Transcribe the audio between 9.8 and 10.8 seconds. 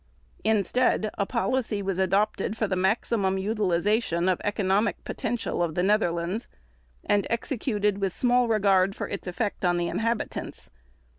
inhabitants.